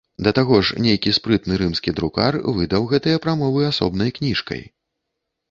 Да 0.27 0.31
таго 0.37 0.55
ж 0.69 0.77
нейкі 0.85 1.13
спрытны 1.17 1.59
рымскі 1.63 1.93
друкар 1.99 2.39
выдаў 2.57 2.89
гэтыя 2.93 3.21
прамовы 3.27 3.61
асобнай 3.71 4.09
кніжкай. 4.19 4.67